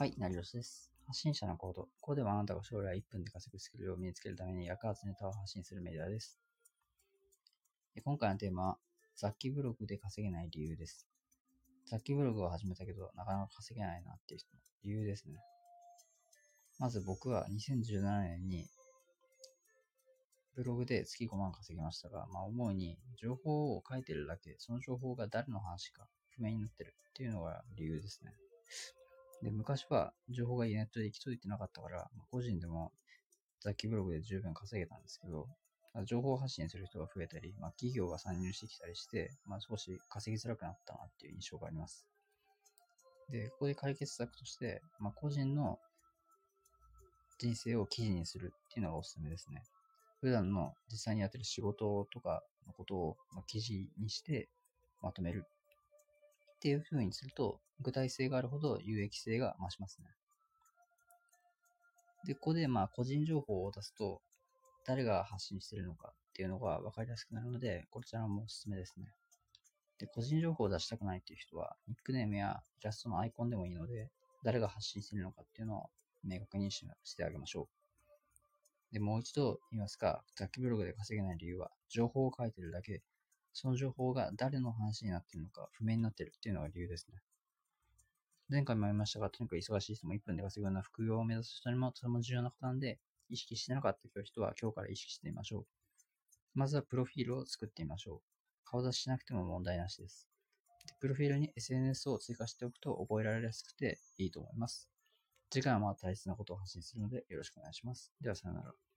[0.00, 0.90] はい、成吉です。
[1.06, 1.82] 発信者のコード。
[1.82, 6.40] ここではあなたが将来1分で稼ぐスキルを身につけるために役立つネタを発信するメディアです。
[8.02, 8.78] 今回のテーマは、
[9.14, 11.06] 雑記ブログで稼げない理由です。
[11.86, 15.34] 雑記ブログを始めたけど、なかなか稼げないなっていう人の理由ですね。
[16.78, 18.64] まず僕は2017年に、
[20.56, 28.32] ブログで月5万稼ぎましたが、まあ思うに、情報を書いてるだけ、その情報が誰の話か不明になってるっていうのが理由ですね。
[29.42, 32.92] で、昔は情報がネットで行き届いてなかったから、まあ、個人でも
[33.60, 35.46] 雑記ブログで十分稼げたんですけど、
[36.04, 42.06] 情報発信する人が増えたり、まあ、企業が参入してきたりして、まあ、少し稼ぎづらくなったなっていう印象があります。
[43.30, 45.78] で、ここで解決策として、まあ、個人の
[47.38, 49.62] 人生を記事にするっていうのがおすすめですね。
[50.20, 54.48] 普段の実際にやってる仕事とかのことを、ま記事にして
[55.00, 55.44] まとめる
[56.60, 60.08] っていう風にすると、具体性があるほど有益性が増しますね。
[62.26, 64.20] で、ここでまあ個人情報を出すと、
[64.84, 69.06] 誰が発信してるのかっていうのが分かりやすくなるので、こちらもおすすめですね。
[69.98, 74.10] で、個人情報を出したくないっていう人は、ニックネームやイラストのアイコンでもいいので、
[74.44, 75.90] 誰が発信してるのかっていうのを
[76.22, 76.84] 明確にし
[77.16, 77.70] てあげましょ
[78.90, 78.92] う。
[78.92, 83.02] で、もう一度言いますが、雑記ブログで稼げない理由は、情報を書いてるだけ
[83.52, 87.18] その情報が誰の話になっているのか不明になっているっていうのが理由ですね。
[88.50, 95.66] 前回も言いましたが、とにかく忙しい人も1分で稼ぐような副業を目指す人にもとても重要なことなんで、意識してなかった人は今日から意識してみましょう。
[96.54, 98.20] まずはプロフィールを作ってみましょう。
[98.64, 100.26] 顔出ししなくても問題なしです。
[100.86, 104.88] でプロフィールに SNS を追加しておくと覚えられやすくていいと思います。
[105.50, 108.12] 次回はまた大切なことを発信するのでよろしくお願いします。
[108.20, 108.89] ではさよなら。